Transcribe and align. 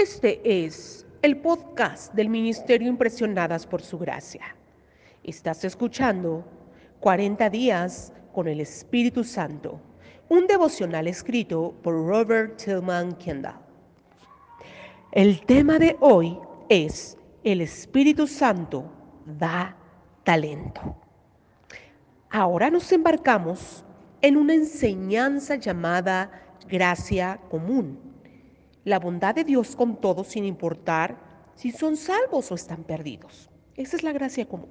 Este 0.00 0.40
es 0.64 1.04
el 1.20 1.36
podcast 1.42 2.14
del 2.14 2.30
Ministerio 2.30 2.88
Impresionadas 2.88 3.66
por 3.66 3.82
Su 3.82 3.98
Gracia. 3.98 4.56
Estás 5.24 5.62
escuchando 5.62 6.42
40 7.00 7.50
días 7.50 8.10
con 8.32 8.48
el 8.48 8.62
Espíritu 8.62 9.22
Santo, 9.24 9.78
un 10.30 10.46
devocional 10.46 11.06
escrito 11.06 11.74
por 11.82 11.92
Robert 11.92 12.56
Tillman 12.56 13.14
Kendall. 13.16 13.56
El 15.12 15.44
tema 15.44 15.78
de 15.78 15.94
hoy 16.00 16.38
es 16.70 17.18
El 17.44 17.60
Espíritu 17.60 18.26
Santo 18.26 18.90
da 19.26 19.76
talento. 20.24 20.96
Ahora 22.30 22.70
nos 22.70 22.90
embarcamos 22.90 23.84
en 24.22 24.38
una 24.38 24.54
enseñanza 24.54 25.56
llamada 25.56 26.30
gracia 26.66 27.38
común. 27.50 28.09
La 28.84 28.98
bondad 28.98 29.34
de 29.34 29.44
Dios 29.44 29.76
con 29.76 30.00
todos 30.00 30.28
sin 30.28 30.44
importar 30.44 31.18
si 31.54 31.70
son 31.70 31.96
salvos 31.96 32.50
o 32.50 32.54
están 32.54 32.84
perdidos. 32.84 33.50
Esa 33.76 33.96
es 33.96 34.02
la 34.02 34.12
gracia 34.12 34.46
común. 34.46 34.70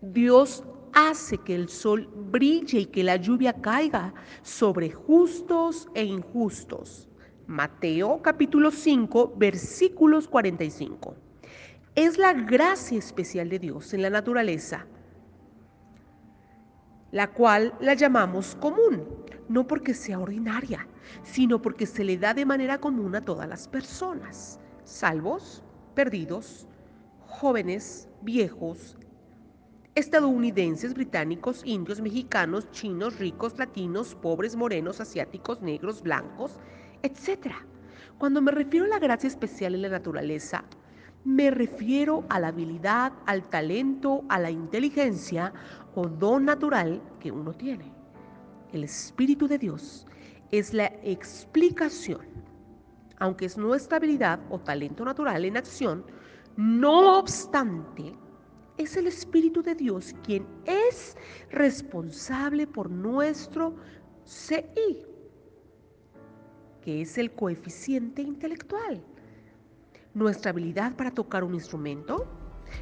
Dios 0.00 0.64
hace 0.92 1.38
que 1.38 1.54
el 1.54 1.68
sol 1.68 2.08
brille 2.12 2.80
y 2.80 2.86
que 2.86 3.04
la 3.04 3.16
lluvia 3.16 3.52
caiga 3.52 4.14
sobre 4.42 4.90
justos 4.90 5.88
e 5.94 6.04
injustos. 6.04 7.08
Mateo 7.46 8.22
capítulo 8.22 8.70
5 8.70 9.34
versículos 9.36 10.28
45. 10.28 11.16
Es 11.94 12.18
la 12.18 12.32
gracia 12.32 12.98
especial 12.98 13.48
de 13.48 13.58
Dios 13.58 13.92
en 13.92 14.02
la 14.02 14.10
naturaleza, 14.10 14.86
la 17.10 17.32
cual 17.32 17.74
la 17.80 17.94
llamamos 17.94 18.54
común, 18.54 19.04
no 19.50 19.66
porque 19.66 19.94
sea 19.94 20.20
ordinaria, 20.20 20.86
sino 21.24 21.60
porque 21.60 21.84
se 21.84 22.04
le 22.04 22.16
da 22.16 22.32
de 22.32 22.46
manera 22.46 22.78
común 22.78 23.16
a 23.16 23.20
todas 23.20 23.48
las 23.48 23.66
personas, 23.66 24.60
salvos, 24.84 25.64
perdidos, 25.96 26.68
jóvenes, 27.26 28.08
viejos, 28.22 28.96
estadounidenses, 29.96 30.94
británicos, 30.94 31.62
indios, 31.64 32.00
mexicanos, 32.00 32.70
chinos, 32.70 33.18
ricos, 33.18 33.58
latinos, 33.58 34.14
pobres, 34.14 34.54
morenos, 34.54 35.00
asiáticos, 35.00 35.60
negros, 35.62 36.00
blancos, 36.00 36.60
etc. 37.02 37.52
Cuando 38.18 38.40
me 38.40 38.52
refiero 38.52 38.86
a 38.86 38.90
la 38.90 39.00
gracia 39.00 39.26
especial 39.26 39.74
en 39.74 39.82
la 39.82 39.88
naturaleza, 39.88 40.62
me 41.24 41.50
refiero 41.50 42.24
a 42.28 42.38
la 42.38 42.48
habilidad, 42.48 43.14
al 43.26 43.42
talento, 43.50 44.22
a 44.28 44.38
la 44.38 44.52
inteligencia 44.52 45.52
o 45.96 46.06
don 46.06 46.44
natural 46.44 47.02
que 47.18 47.32
uno 47.32 47.52
tiene. 47.52 47.99
El 48.72 48.84
Espíritu 48.84 49.48
de 49.48 49.58
Dios 49.58 50.06
es 50.52 50.72
la 50.72 50.86
explicación, 51.02 52.20
aunque 53.18 53.46
es 53.46 53.56
nuestra 53.56 53.96
habilidad 53.96 54.40
o 54.48 54.60
talento 54.60 55.04
natural 55.04 55.44
en 55.44 55.56
acción, 55.56 56.04
no 56.56 57.18
obstante, 57.18 58.14
es 58.76 58.96
el 58.96 59.08
Espíritu 59.08 59.62
de 59.62 59.74
Dios 59.74 60.14
quien 60.22 60.46
es 60.64 61.16
responsable 61.50 62.66
por 62.66 62.90
nuestro 62.90 63.74
CI, 64.24 65.04
que 66.80 67.02
es 67.02 67.18
el 67.18 67.32
coeficiente 67.32 68.22
intelectual. 68.22 69.02
Nuestra 70.14 70.50
habilidad 70.50 70.96
para 70.96 71.10
tocar 71.10 71.44
un 71.44 71.54
instrumento, 71.54 72.26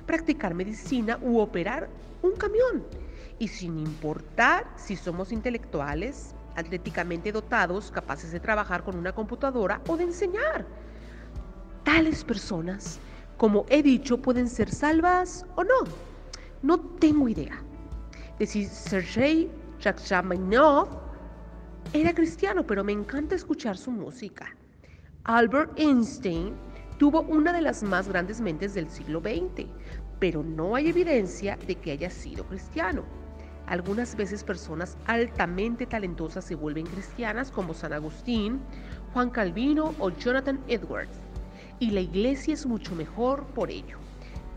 practicar 0.06 0.54
medicina 0.54 1.18
u 1.22 1.38
operar 1.38 1.88
un 2.22 2.32
camión. 2.32 2.84
Y 3.38 3.48
sin 3.48 3.78
importar 3.78 4.66
si 4.76 4.96
somos 4.96 5.32
intelectuales, 5.32 6.34
atléticamente 6.56 7.32
dotados, 7.32 7.90
capaces 7.90 8.32
de 8.32 8.40
trabajar 8.40 8.82
con 8.82 8.96
una 8.96 9.12
computadora 9.12 9.80
o 9.88 9.96
de 9.96 10.04
enseñar. 10.04 10.66
Tales 11.84 12.24
personas 12.24 13.00
como 13.38 13.64
he 13.68 13.82
dicho, 13.84 14.18
pueden 14.18 14.48
ser 14.48 14.68
salvas 14.68 15.46
o 15.54 15.62
no. 15.62 15.84
No 16.60 16.78
tengo 16.80 17.28
idea 17.28 17.62
de 18.38 18.46
si 18.46 18.64
Sergei 18.64 19.48
Rachmaninoff 19.80 20.88
era 21.92 22.12
cristiano, 22.12 22.66
pero 22.66 22.82
me 22.82 22.92
encanta 22.92 23.36
escuchar 23.36 23.78
su 23.78 23.92
música. 23.92 24.54
Albert 25.22 25.78
Einstein 25.78 26.52
tuvo 26.98 27.22
una 27.22 27.52
de 27.52 27.62
las 27.62 27.84
más 27.84 28.08
grandes 28.08 28.40
mentes 28.40 28.74
del 28.74 28.90
siglo 28.90 29.20
XX, 29.20 29.68
pero 30.18 30.42
no 30.42 30.74
hay 30.74 30.88
evidencia 30.88 31.58
de 31.66 31.76
que 31.76 31.92
haya 31.92 32.10
sido 32.10 32.44
cristiano. 32.44 33.04
Algunas 33.66 34.16
veces 34.16 34.42
personas 34.44 34.96
altamente 35.06 35.86
talentosas 35.86 36.44
se 36.44 36.54
vuelven 36.54 36.86
cristianas 36.86 37.50
como 37.50 37.74
San 37.74 37.92
Agustín, 37.92 38.60
Juan 39.12 39.30
Calvino 39.30 39.94
o 39.98 40.10
Jonathan 40.10 40.58
Edwards 40.68 41.18
y 41.80 41.90
la 41.90 42.00
iglesia 42.00 42.54
es 42.54 42.66
mucho 42.66 42.94
mejor 42.94 43.44
por 43.48 43.70
ello. 43.70 43.98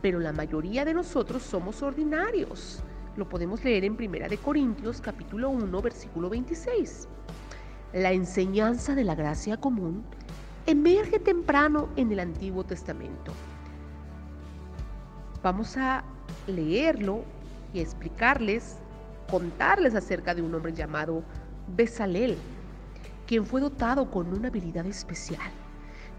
Pero 0.01 0.19
la 0.19 0.31
mayoría 0.31 0.85
de 0.85 0.93
nosotros 0.93 1.43
somos 1.43 1.83
ordinarios. 1.83 2.81
Lo 3.17 3.27
podemos 3.27 3.63
leer 3.63 3.83
en 3.83 3.97
Primera 3.97 4.27
de 4.27 4.37
Corintios 4.37 5.01
capítulo 5.01 5.49
1 5.49 5.81
versículo 5.81 6.29
26. 6.29 7.07
La 7.93 8.13
enseñanza 8.13 8.95
de 8.95 9.03
la 9.03 9.15
gracia 9.15 9.57
común 9.57 10.03
emerge 10.65 11.19
temprano 11.19 11.89
en 11.97 12.11
el 12.11 12.21
Antiguo 12.21 12.63
Testamento. 12.63 13.33
Vamos 15.43 15.75
a 15.75 16.03
leerlo 16.45 17.23
y 17.73 17.79
explicarles, 17.79 18.77
contarles 19.29 19.95
acerca 19.95 20.35
de 20.35 20.41
un 20.43 20.53
hombre 20.53 20.73
llamado 20.73 21.23
Besalel, 21.67 22.37
quien 23.25 23.45
fue 23.45 23.59
dotado 23.61 24.11
con 24.11 24.31
una 24.31 24.49
habilidad 24.49 24.85
especial. 24.85 25.49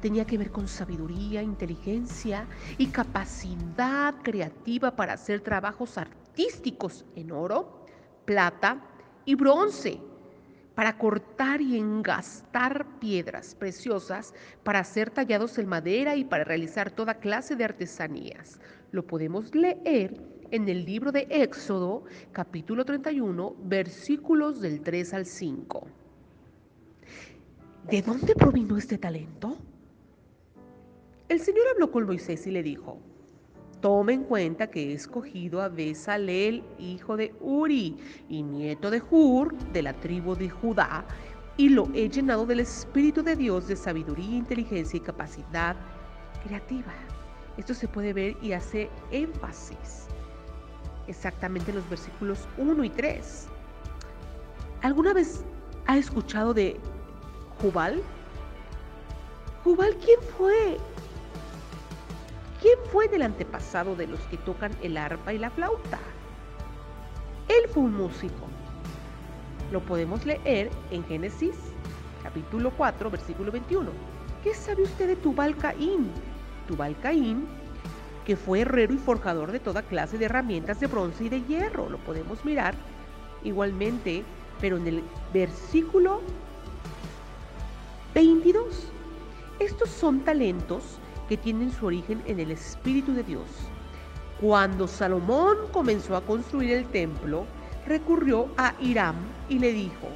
Tenía 0.01 0.25
que 0.25 0.39
ver 0.39 0.51
con 0.51 0.67
sabiduría, 0.67 1.41
inteligencia 1.41 2.47
y 2.79 2.87
capacidad 2.89 4.15
creativa 4.23 4.97
para 4.97 5.13
hacer 5.13 5.41
trabajos 5.41 5.97
artísticos 5.99 7.05
en 7.15 7.31
oro, 7.31 7.87
plata 8.25 8.83
y 9.25 9.37
bronce, 9.37 10.01
para 10.75 10.97
cortar 10.97 11.61
y 11.61 11.77
engastar 11.77 12.87
piedras 12.99 13.55
preciosas, 13.55 14.35
para 14.63 14.83
ser 14.85 15.11
tallados 15.11 15.59
en 15.59 15.69
madera 15.69 16.17
y 16.17 16.25
para 16.25 16.45
realizar 16.45 16.91
toda 16.91 17.15
clase 17.15 17.57
de 17.57 17.65
artesanías. 17.65 18.59
Lo 18.91 19.07
podemos 19.07 19.55
leer 19.55 20.21
en 20.51 20.69
el 20.69 20.85
libro 20.85 21.13
de 21.13 21.27
Éxodo, 21.31 22.05
capítulo 22.33 22.85
31, 22.85 23.57
versículos 23.65 24.61
del 24.61 24.83
3 24.83 25.15
al 25.15 25.27
5. 25.27 25.87
¿De 27.89 28.03
dónde 28.03 28.35
provino 28.35 28.77
este 28.77 28.99
talento? 28.99 29.57
El 31.29 31.41
Señor 31.41 31.65
habló 31.73 31.91
con 31.91 32.05
Moisés 32.05 32.47
y 32.47 32.51
le 32.51 32.63
dijo, 32.63 32.99
Tome 33.83 34.13
en 34.13 34.23
cuenta 34.23 34.69
que 34.69 34.91
he 34.91 34.93
escogido 34.93 35.61
a 35.61 35.69
Besalel, 35.69 36.63
hijo 36.79 37.17
de 37.17 37.35
Uri 37.41 37.97
y 38.29 38.45
nieto 38.45 38.93
de 38.93 39.03
Hur, 39.11 39.59
de 39.73 39.83
la 39.83 39.93
tribu 39.93 40.37
de 40.37 40.49
Judá, 40.49 41.05
y 41.57 41.69
lo 41.69 41.89
he 41.93 42.09
llenado 42.09 42.47
del 42.47 42.61
Espíritu 42.61 43.25
de 43.25 43.35
Dios 43.35 43.67
de 43.67 43.75
sabiduría, 43.75 44.37
inteligencia 44.37 44.97
y 44.97 45.01
capacidad 45.01 45.75
creativa. 46.47 46.93
Esto 47.57 47.75
se 47.75 47.89
puede 47.89 48.13
ver 48.13 48.37
y 48.41 48.53
hace 48.53 48.89
énfasis 49.11 50.07
exactamente 51.09 51.73
en 51.73 51.79
los 51.79 51.91
versículos 51.91 52.47
1 52.59 52.85
y 52.85 52.91
3. 52.91 53.49
¿Alguna 54.83 55.13
vez 55.13 55.45
ha 55.87 55.99
escuchado 55.99 56.55
de 56.55 56.77
Jubal? 57.61 58.01
¿Jubal 59.65 59.97
quién 59.97 60.21
fue? 60.39 60.79
¿Quién 62.63 62.79
fue 62.93 63.09
del 63.09 63.23
antepasado 63.23 63.97
de 63.97 64.07
los 64.07 64.21
que 64.29 64.37
tocan 64.37 64.71
el 64.83 64.97
arpa 64.97 65.35
y 65.35 65.39
la 65.39 65.51
flauta? 65.51 65.99
Él 67.49 67.69
fue 67.69 67.83
un 67.83 67.97
músico. 67.97 68.47
Lo 69.73 69.81
podemos 69.81 70.25
leer 70.25 70.71
en 70.93 71.05
Génesis 71.07 71.57
capítulo 72.23 72.71
4, 72.77 73.11
versículo 73.11 73.51
21. 73.51 73.91
¿Qué 74.45 74.55
sabe 74.55 74.85
usted 74.85 75.09
de 75.09 75.17
Tubal 75.17 75.57
Caín? 75.57 76.13
Tubal 76.69 76.97
Caín, 77.01 77.49
que 78.25 78.37
fue 78.37 78.61
herrero 78.61 78.95
y 78.95 78.99
forjador 78.99 79.51
de 79.51 79.59
toda 79.59 79.83
clase 79.83 80.17
de 80.17 80.27
herramientas 80.27 80.79
de 80.79 80.87
bronce 80.87 81.25
y 81.25 81.29
de 81.31 81.43
hierro. 81.43 81.91
Lo 81.91 81.99
podemos 81.99 82.45
mirar 82.45 82.77
igualmente, 83.43 84.23
pero 84.61 84.77
en 84.77 84.87
el 84.87 85.03
versículo 85.35 86.21
22. 88.15 88.87
Estos 89.59 89.91
son 89.91 90.21
talentos 90.21 91.01
que 91.33 91.39
tienen 91.39 91.73
su 91.73 91.87
origen 91.87 92.23
en 92.27 92.41
el 92.41 92.51
Espíritu 92.51 93.15
de 93.15 93.23
Dios. 93.23 93.47
Cuando 94.39 94.87
Salomón 94.87 95.57
comenzó 95.73 96.15
a 96.15 96.21
construir 96.21 96.73
el 96.73 96.85
templo, 96.89 97.47
recurrió 97.87 98.49
a 98.59 98.75
Hiram 98.79 99.17
y 99.49 99.59
le 99.59 99.73
dijo, 99.73 100.09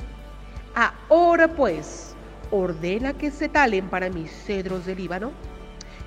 ahora 1.08 1.48
pues, 1.48 2.14
ordena 2.50 3.14
que 3.14 3.30
se 3.30 3.48
talen 3.48 3.88
para 3.88 4.10
mis 4.10 4.30
cedros 4.30 4.84
de 4.84 4.94
Líbano. 4.94 5.30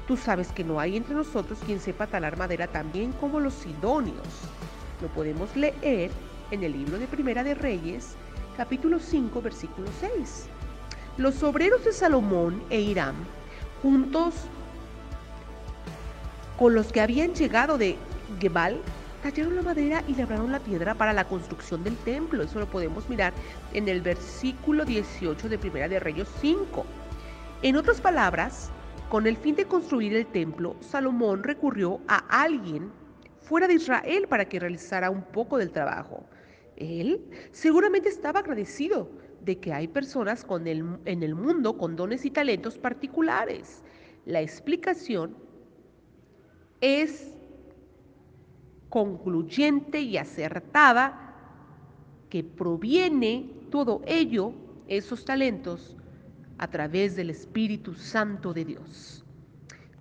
Tú 0.07 0.15
sabes 0.15 0.51
que 0.51 0.63
no 0.63 0.79
hay 0.79 0.95
entre 0.95 1.15
nosotros 1.15 1.57
quien 1.65 1.79
sepa 1.79 2.05
talar 2.05 2.37
madera 2.37 2.67
tan 2.67 2.91
bien 2.91 3.11
como 3.13 3.39
los 3.39 3.55
sidonios. 3.55 4.27
Lo 5.01 5.07
podemos 5.07 5.55
leer 5.55 6.11
en 6.51 6.63
el 6.63 6.73
libro 6.73 6.99
de 6.99 7.07
Primera 7.07 7.43
de 7.43 7.55
Reyes, 7.55 8.13
capítulo 8.55 8.99
5, 8.99 9.41
versículo 9.41 9.87
6. 10.01 10.45
Los 11.17 11.41
obreros 11.41 11.83
de 11.83 11.93
Salomón 11.93 12.61
e 12.69 12.79
Hiram 12.79 13.15
juntos 13.81 14.35
con 16.59 16.75
los 16.75 16.91
que 16.91 16.99
habían 16.99 17.33
llegado 17.33 17.77
de 17.77 17.95
Gebal, 18.41 18.81
tallaron 19.23 19.55
la 19.55 19.61
madera 19.61 20.03
y 20.09 20.15
labraron 20.15 20.51
la 20.51 20.59
piedra 20.59 20.93
para 20.93 21.13
la 21.13 21.23
construcción 21.23 21.85
del 21.85 21.95
templo. 21.95 22.43
Eso 22.43 22.59
lo 22.59 22.69
podemos 22.69 23.07
mirar 23.07 23.31
en 23.73 23.87
el 23.87 24.01
versículo 24.01 24.83
18 24.83 25.47
de 25.47 25.57
Primera 25.57 25.87
de 25.87 26.01
Reyes 26.01 26.27
5. 26.41 26.85
En 27.61 27.77
otras 27.77 28.01
palabras, 28.01 28.71
con 29.07 29.25
el 29.25 29.37
fin 29.37 29.55
de 29.55 29.67
construir 29.67 30.13
el 30.13 30.25
templo, 30.25 30.75
Salomón 30.81 31.43
recurrió 31.43 32.01
a 32.09 32.17
alguien 32.43 32.91
fuera 33.39 33.65
de 33.65 33.75
Israel 33.75 34.27
para 34.27 34.43
que 34.43 34.59
realizara 34.59 35.09
un 35.09 35.23
poco 35.23 35.57
del 35.57 35.71
trabajo. 35.71 36.25
Él 36.75 37.21
seguramente 37.53 38.09
estaba 38.09 38.41
agradecido 38.41 39.09
de 39.39 39.57
que 39.59 39.71
hay 39.71 39.87
personas 39.87 40.43
con 40.43 40.67
el, 40.67 40.83
en 41.05 41.23
el 41.23 41.35
mundo 41.35 41.77
con 41.77 41.95
dones 41.95 42.25
y 42.25 42.31
talentos 42.31 42.77
particulares. 42.77 43.81
La 44.25 44.41
explicación 44.41 45.47
es 46.81 47.33
concluyente 48.89 50.01
y 50.01 50.17
acertada 50.17 51.35
que 52.29 52.43
proviene 52.43 53.49
todo 53.69 54.01
ello, 54.05 54.53
esos 54.87 55.25
talentos, 55.25 55.95
a 56.57 56.69
través 56.69 57.15
del 57.15 57.29
Espíritu 57.29 57.93
Santo 57.95 58.53
de 58.53 58.65
Dios. 58.65 59.23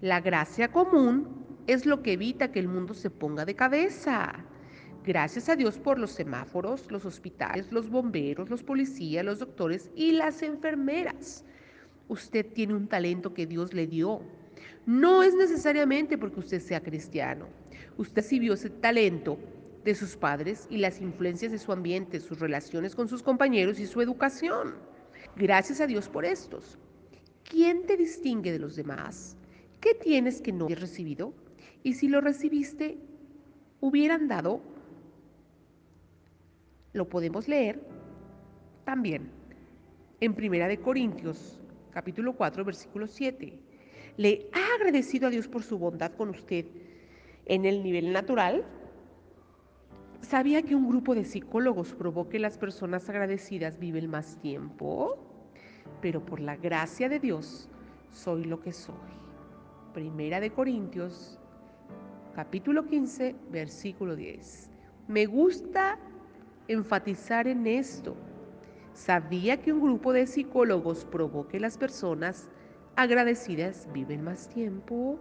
La 0.00 0.20
gracia 0.20 0.70
común 0.70 1.46
es 1.66 1.86
lo 1.86 2.02
que 2.02 2.14
evita 2.14 2.50
que 2.50 2.58
el 2.58 2.68
mundo 2.68 2.94
se 2.94 3.10
ponga 3.10 3.44
de 3.44 3.54
cabeza. 3.54 4.44
Gracias 5.04 5.48
a 5.48 5.56
Dios 5.56 5.78
por 5.78 5.98
los 5.98 6.10
semáforos, 6.10 6.90
los 6.90 7.04
hospitales, 7.04 7.72
los 7.72 7.88
bomberos, 7.88 8.50
los 8.50 8.62
policías, 8.62 9.24
los 9.24 9.38
doctores 9.38 9.90
y 9.94 10.12
las 10.12 10.42
enfermeras. 10.42 11.44
Usted 12.08 12.46
tiene 12.52 12.74
un 12.74 12.88
talento 12.88 13.34
que 13.34 13.46
Dios 13.46 13.74
le 13.74 13.86
dio. 13.86 14.20
No 14.88 15.22
es 15.22 15.34
necesariamente 15.34 16.16
porque 16.16 16.40
usted 16.40 16.62
sea 16.62 16.82
cristiano. 16.82 17.46
Usted 17.98 18.24
vio 18.40 18.54
ese 18.54 18.70
talento 18.70 19.38
de 19.84 19.94
sus 19.94 20.16
padres 20.16 20.66
y 20.70 20.78
las 20.78 21.02
influencias 21.02 21.52
de 21.52 21.58
su 21.58 21.72
ambiente, 21.72 22.20
sus 22.20 22.40
relaciones 22.40 22.94
con 22.94 23.06
sus 23.06 23.22
compañeros 23.22 23.78
y 23.80 23.86
su 23.86 24.00
educación. 24.00 24.76
Gracias 25.36 25.82
a 25.82 25.86
Dios 25.86 26.08
por 26.08 26.24
estos. 26.24 26.78
¿Quién 27.44 27.84
te 27.84 27.98
distingue 27.98 28.50
de 28.50 28.60
los 28.60 28.76
demás? 28.76 29.36
¿Qué 29.82 29.92
tienes 29.92 30.40
que 30.40 30.52
no 30.52 30.68
has 30.68 30.80
recibido? 30.80 31.34
Y 31.82 31.92
si 31.92 32.08
lo 32.08 32.22
recibiste, 32.22 32.96
hubieran 33.82 34.26
dado, 34.26 34.62
lo 36.94 37.06
podemos 37.10 37.46
leer 37.46 37.78
también 38.86 39.28
en 40.22 40.32
Primera 40.32 40.66
de 40.66 40.80
Corintios, 40.80 41.60
capítulo 41.92 42.32
4, 42.32 42.64
versículo 42.64 43.06
7. 43.06 43.67
Le 44.18 44.50
ha 44.52 44.74
agradecido 44.74 45.28
a 45.28 45.30
Dios 45.30 45.48
por 45.48 45.62
su 45.62 45.78
bondad 45.78 46.12
con 46.12 46.28
usted 46.28 46.66
en 47.46 47.64
el 47.64 47.82
nivel 47.82 48.12
natural. 48.12 48.66
¿Sabía 50.20 50.60
que 50.60 50.74
un 50.74 50.86
grupo 50.86 51.14
de 51.14 51.24
psicólogos 51.24 51.94
probó 51.94 52.28
que 52.28 52.38
las 52.38 52.58
personas 52.58 53.08
agradecidas 53.08 53.78
viven 53.78 54.10
más 54.10 54.36
tiempo? 54.42 55.24
pero 56.00 56.24
por 56.24 56.40
la 56.40 56.56
gracia 56.56 57.08
de 57.08 57.18
Dios 57.18 57.68
soy 58.12 58.44
lo 58.44 58.60
que 58.60 58.72
soy. 58.72 58.94
Primera 59.94 60.40
de 60.40 60.50
Corintios, 60.50 61.38
capítulo 62.34 62.86
15, 62.86 63.34
versículo 63.50 64.14
10. 64.14 64.70
Me 65.08 65.26
gusta 65.26 65.98
enfatizar 66.68 67.48
en 67.48 67.66
esto. 67.66 68.14
¿Sabía 68.92 69.60
que 69.60 69.72
un 69.72 69.80
grupo 69.80 70.12
de 70.12 70.26
psicólogos 70.26 71.04
probó 71.04 71.48
que 71.48 71.60
las 71.60 71.78
personas 71.78 72.48
agradecidas 72.98 73.86
viven 73.92 74.24
más 74.24 74.48
tiempo? 74.48 75.20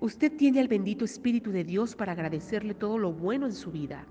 Usted 0.00 0.32
tiene 0.34 0.58
al 0.58 0.68
bendito 0.68 1.04
Espíritu 1.04 1.52
de 1.52 1.64
Dios 1.64 1.94
para 1.94 2.12
agradecerle 2.12 2.72
todo 2.72 2.96
lo 2.96 3.12
bueno 3.12 3.44
en 3.44 3.52
su 3.52 3.70
vida. 3.70 4.06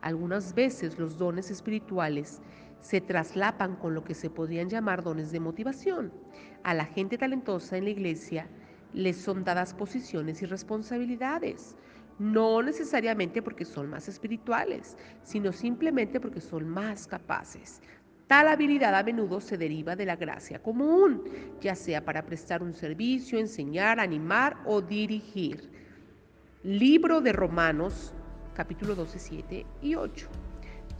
Algunas 0.00 0.54
veces 0.54 0.98
los 0.98 1.18
dones 1.18 1.50
espirituales 1.50 2.40
se 2.80 3.02
traslapan 3.02 3.76
con 3.76 3.92
lo 3.92 4.02
que 4.02 4.14
se 4.14 4.30
podrían 4.30 4.70
llamar 4.70 5.02
dones 5.02 5.30
de 5.30 5.40
motivación. 5.40 6.10
A 6.62 6.72
la 6.72 6.86
gente 6.86 7.18
talentosa 7.18 7.76
en 7.76 7.84
la 7.84 7.90
iglesia 7.90 8.48
les 8.94 9.18
son 9.18 9.44
dadas 9.44 9.74
posiciones 9.74 10.40
y 10.40 10.46
responsabilidades, 10.46 11.76
no 12.18 12.62
necesariamente 12.62 13.42
porque 13.42 13.66
son 13.66 13.90
más 13.90 14.08
espirituales, 14.08 14.96
sino 15.22 15.52
simplemente 15.52 16.18
porque 16.18 16.40
son 16.40 16.66
más 16.66 17.06
capaces. 17.06 17.82
Tal 18.30 18.46
habilidad 18.46 18.94
a 18.94 19.02
menudo 19.02 19.40
se 19.40 19.58
deriva 19.58 19.96
de 19.96 20.06
la 20.06 20.14
gracia 20.14 20.62
común, 20.62 21.24
ya 21.60 21.74
sea 21.74 22.04
para 22.04 22.24
prestar 22.24 22.62
un 22.62 22.72
servicio, 22.72 23.40
enseñar, 23.40 23.98
animar 23.98 24.56
o 24.66 24.80
dirigir. 24.80 25.68
Libro 26.62 27.20
de 27.20 27.32
Romanos, 27.32 28.14
capítulo 28.54 28.94
12, 28.94 29.18
7 29.18 29.66
y 29.82 29.96
8. 29.96 30.28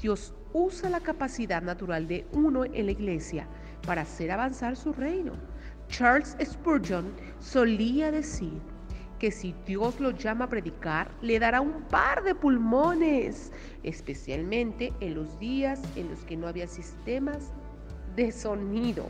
Dios 0.02 0.34
usa 0.52 0.90
la 0.90 0.98
capacidad 0.98 1.62
natural 1.62 2.08
de 2.08 2.26
uno 2.32 2.64
en 2.64 2.86
la 2.86 2.92
iglesia 2.92 3.46
para 3.86 4.02
hacer 4.02 4.32
avanzar 4.32 4.74
su 4.74 4.92
reino. 4.92 5.34
Charles 5.86 6.36
Spurgeon 6.44 7.12
solía 7.38 8.10
decir 8.10 8.60
que 9.20 9.30
si 9.30 9.54
Dios 9.66 10.00
lo 10.00 10.10
llama 10.12 10.46
a 10.46 10.48
predicar, 10.48 11.10
le 11.20 11.38
dará 11.38 11.60
un 11.60 11.82
par 11.82 12.24
de 12.24 12.34
pulmones, 12.34 13.52
especialmente 13.82 14.92
en 15.00 15.14
los 15.14 15.38
días 15.38 15.80
en 15.94 16.08
los 16.08 16.24
que 16.24 16.38
no 16.38 16.48
había 16.48 16.66
sistemas 16.66 17.52
de 18.16 18.32
sonido. 18.32 19.06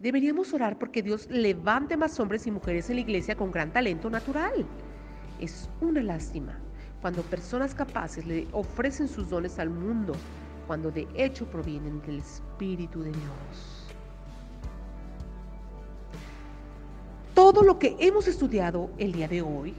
Deberíamos 0.00 0.52
orar 0.52 0.78
porque 0.78 1.00
Dios 1.00 1.28
levante 1.30 1.96
más 1.96 2.18
hombres 2.18 2.46
y 2.46 2.50
mujeres 2.50 2.90
en 2.90 2.96
la 2.96 3.02
iglesia 3.02 3.36
con 3.36 3.52
gran 3.52 3.72
talento 3.72 4.10
natural. 4.10 4.66
Es 5.38 5.70
una 5.80 6.02
lástima 6.02 6.58
cuando 7.00 7.22
personas 7.22 7.74
capaces 7.74 8.26
le 8.26 8.48
ofrecen 8.52 9.08
sus 9.08 9.30
dones 9.30 9.58
al 9.58 9.70
mundo, 9.70 10.14
cuando 10.66 10.90
de 10.90 11.06
hecho 11.14 11.46
provienen 11.46 12.02
del 12.02 12.18
Espíritu 12.18 13.00
de 13.02 13.12
Dios. 13.12 13.79
Todo 17.52 17.64
lo 17.64 17.80
que 17.80 17.96
hemos 17.98 18.28
estudiado 18.28 18.92
el 18.96 19.10
día 19.10 19.26
de 19.26 19.42
hoy 19.42 19.74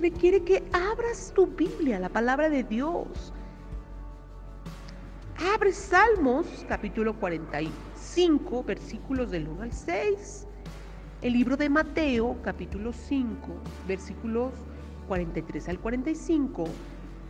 requiere 0.00 0.44
que 0.44 0.62
abras 0.72 1.32
tu 1.34 1.48
Biblia, 1.48 1.98
la 1.98 2.08
palabra 2.08 2.48
de 2.48 2.62
Dios. 2.62 3.32
Abre 5.52 5.72
Salmos 5.72 6.46
capítulo 6.68 7.18
45, 7.18 8.62
versículos 8.62 9.32
del 9.32 9.48
1 9.48 9.62
al 9.62 9.72
6. 9.72 10.46
El 11.22 11.32
libro 11.32 11.56
de 11.56 11.68
Mateo 11.68 12.36
capítulo 12.40 12.92
5, 12.92 13.48
versículos 13.88 14.52
43 15.08 15.70
al 15.70 15.80
45, 15.80 16.66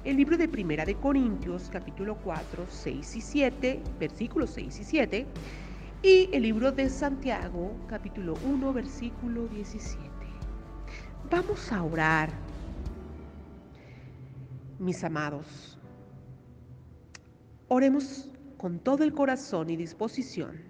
el 0.04 0.16
libro 0.18 0.36
de 0.36 0.48
Primera 0.48 0.84
de 0.84 0.96
Corintios, 0.96 1.70
capítulo 1.72 2.18
4, 2.22 2.66
6 2.68 3.16
y 3.16 3.20
7, 3.22 3.82
versículos 3.98 4.50
6 4.50 4.80
y 4.80 4.84
7, 4.84 5.26
y 6.02 6.28
el 6.32 6.42
libro 6.42 6.72
de 6.72 6.88
Santiago, 6.90 7.76
capítulo 7.86 8.34
1, 8.44 8.72
versículo 8.72 9.46
17. 9.46 10.02
Vamos 11.30 11.70
a 11.72 11.84
orar, 11.84 12.30
mis 14.80 15.04
amados. 15.04 15.78
Oremos 17.68 18.28
con 18.58 18.80
todo 18.80 19.04
el 19.04 19.14
corazón 19.14 19.70
y 19.70 19.76
disposición. 19.76 20.60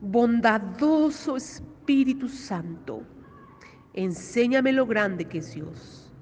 Bondadoso 0.00 1.36
Espíritu 1.36 2.28
Santo, 2.28 3.02
Enséñame 3.94 4.72
lo 4.72 4.86
grande 4.86 5.24
que 5.26 5.38
es 5.38 5.54
Dios. 5.54 6.12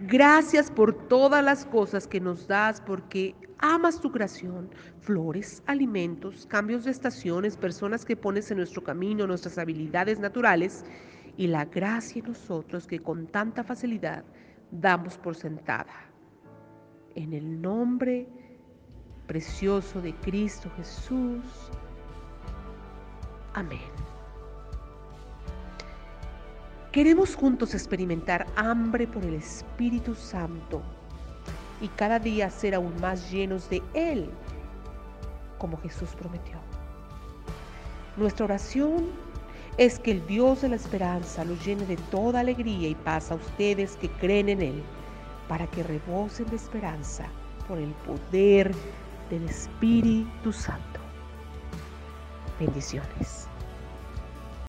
Gracias 0.00 0.70
por 0.70 1.08
todas 1.08 1.44
las 1.44 1.66
cosas 1.66 2.06
que 2.06 2.20
nos 2.20 2.48
das 2.48 2.80
porque 2.80 3.34
amas 3.64 3.98
tu 3.98 4.12
creación, 4.12 4.68
flores, 5.00 5.62
alimentos, 5.64 6.44
cambios 6.44 6.84
de 6.84 6.90
estaciones, 6.90 7.56
personas 7.56 8.04
que 8.04 8.14
pones 8.14 8.50
en 8.50 8.58
nuestro 8.58 8.84
camino, 8.84 9.26
nuestras 9.26 9.56
habilidades 9.56 10.18
naturales 10.18 10.84
y 11.38 11.46
la 11.46 11.64
gracia 11.64 12.20
en 12.20 12.26
nosotros 12.26 12.86
que 12.86 12.98
con 12.98 13.26
tanta 13.26 13.64
facilidad 13.64 14.22
damos 14.70 15.16
por 15.16 15.34
sentada. 15.34 15.94
En 17.14 17.32
el 17.32 17.62
nombre 17.62 18.28
precioso 19.26 20.02
de 20.02 20.14
Cristo 20.16 20.70
Jesús. 20.76 21.70
Amén. 23.54 23.80
Queremos 26.92 27.34
juntos 27.34 27.72
experimentar 27.72 28.44
hambre 28.56 29.06
por 29.06 29.24
el 29.24 29.32
Espíritu 29.32 30.14
Santo 30.14 30.82
y 31.80 31.88
cada 31.88 32.18
día 32.18 32.50
ser 32.50 32.74
aún 32.74 32.94
más 33.00 33.30
llenos 33.30 33.68
de 33.70 33.82
Él, 33.94 34.30
como 35.58 35.78
Jesús 35.78 36.10
prometió. 36.18 36.58
Nuestra 38.16 38.44
oración 38.44 39.06
es 39.76 39.98
que 39.98 40.12
el 40.12 40.26
Dios 40.26 40.62
de 40.62 40.68
la 40.68 40.76
esperanza 40.76 41.44
los 41.44 41.64
llene 41.64 41.84
de 41.86 41.96
toda 41.96 42.40
alegría 42.40 42.88
y 42.88 42.94
paz 42.94 43.32
a 43.32 43.34
ustedes 43.34 43.96
que 43.96 44.08
creen 44.08 44.48
en 44.48 44.62
Él, 44.62 44.82
para 45.48 45.66
que 45.66 45.82
rebosen 45.82 46.46
de 46.46 46.56
esperanza 46.56 47.26
por 47.66 47.78
el 47.78 47.90
poder 48.06 48.72
del 49.30 49.44
Espíritu 49.48 50.52
Santo. 50.52 51.00
Bendiciones. 52.58 53.48